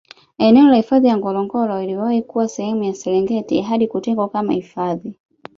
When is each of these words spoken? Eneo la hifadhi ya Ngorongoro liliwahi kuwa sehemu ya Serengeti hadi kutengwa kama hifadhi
Eneo 0.37 0.67
la 0.67 0.75
hifadhi 0.77 1.07
ya 1.07 1.17
Ngorongoro 1.17 1.81
liliwahi 1.81 2.21
kuwa 2.21 2.47
sehemu 2.47 2.83
ya 2.83 2.93
Serengeti 2.93 3.61
hadi 3.61 3.87
kutengwa 3.87 4.29
kama 4.29 4.53
hifadhi 4.53 5.17